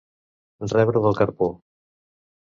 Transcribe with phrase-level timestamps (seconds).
[0.71, 1.49] Rebre del carpó.